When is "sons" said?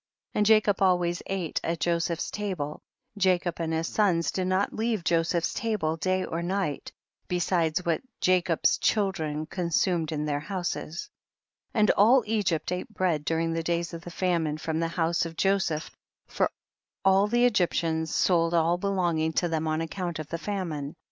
3.87-4.31